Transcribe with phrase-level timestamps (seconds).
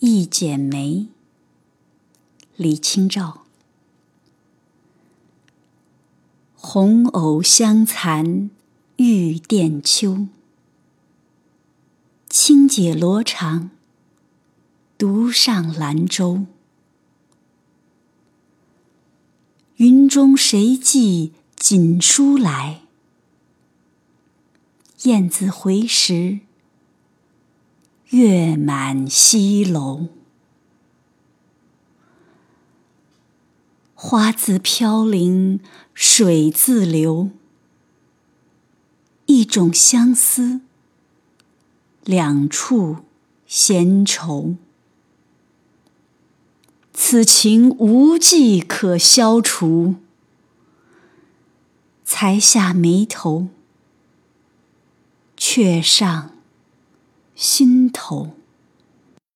[0.00, 1.08] 一剪梅，
[2.54, 3.42] 李清照。
[6.54, 8.48] 红藕香残
[8.98, 10.28] 玉簟秋，
[12.30, 13.70] 轻解罗裳，
[14.96, 16.46] 独上兰舟。
[19.78, 22.82] 云中谁寄锦书来？
[25.02, 26.38] 雁字回时。
[28.10, 30.06] 月满西楼，
[33.94, 35.60] 花自飘零
[35.92, 37.28] 水自流，
[39.26, 40.62] 一种相思，
[42.04, 43.04] 两处
[43.46, 44.56] 闲愁。
[46.94, 49.96] 此情无计可消除，
[52.04, 53.48] 才下眉头，
[55.36, 56.37] 却上。
[57.38, 58.32] 心头。